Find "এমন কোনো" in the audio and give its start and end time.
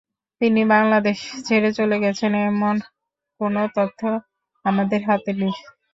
2.45-3.61